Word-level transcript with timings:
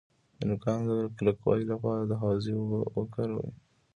د 0.37 0.39
نوکانو 0.49 0.87
د 0.89 0.93
کلکوالي 1.17 1.65
لپاره 1.73 2.01
د 2.05 2.11
هوږې 2.21 2.53
اوبه 2.57 2.79
وکاروئ 2.97 3.49